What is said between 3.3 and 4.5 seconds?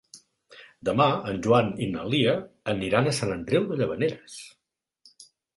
Andreu de Llavaneres.